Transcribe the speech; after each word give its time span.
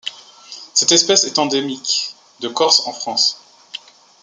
Cette 0.73 0.93
espèce 0.93 1.25
est 1.25 1.37
endémique 1.37 2.15
de 2.39 2.47
Corse 2.47 2.87
en 2.87 2.91
France. 2.91 3.39